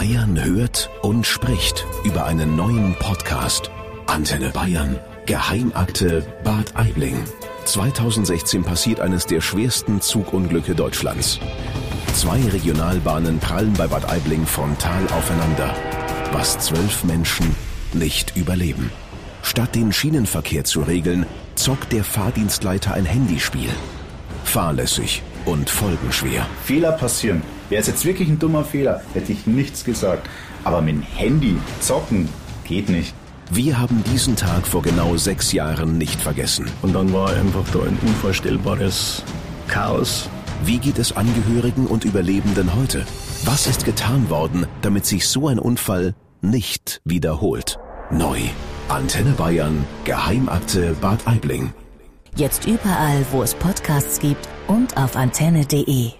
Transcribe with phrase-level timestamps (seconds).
[0.00, 3.70] Bayern hört und spricht über einen neuen Podcast.
[4.06, 4.98] Antenne Bayern.
[5.26, 7.22] Geheimakte Bad Aibling.
[7.66, 11.38] 2016 passiert eines der schwersten Zugunglücke Deutschlands.
[12.14, 15.76] Zwei Regionalbahnen prallen bei Bad Aibling frontal aufeinander,
[16.32, 17.54] was zwölf Menschen
[17.92, 18.90] nicht überleben.
[19.42, 21.26] Statt den Schienenverkehr zu regeln,
[21.56, 23.68] zockt der Fahrdienstleiter ein Handyspiel.
[24.44, 26.46] Fahrlässig und folgenschwer.
[26.64, 27.42] Fehler passieren.
[27.68, 30.28] Wäre es jetzt wirklich ein dummer Fehler, hätte ich nichts gesagt.
[30.62, 32.28] Aber mit dem Handy zocken
[32.64, 33.14] geht nicht.
[33.50, 36.70] Wir haben diesen Tag vor genau sechs Jahren nicht vergessen.
[36.82, 39.24] Und dann war einfach da ein unvorstellbares
[39.66, 40.28] Chaos.
[40.64, 43.04] Wie geht es Angehörigen und Überlebenden heute?
[43.44, 47.78] Was ist getan worden, damit sich so ein Unfall nicht wiederholt?
[48.12, 48.38] Neu.
[48.88, 51.72] Antenne Bayern, Geheimakte Bad Aibling.
[52.36, 56.19] Jetzt überall, wo es Podcasts gibt und auf antenne.de.